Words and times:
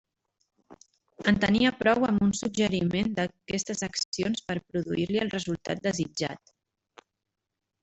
En 1.31 1.35
tenia 1.43 1.71
prou 1.81 2.05
amb 2.07 2.25
un 2.27 2.31
suggeriment 2.39 3.13
d'aquestes 3.19 3.85
accions 3.89 4.43
per 4.49 4.57
produir-li 4.65 5.23
el 5.27 5.33
resultat 5.37 5.87
desitjat. 5.91 6.55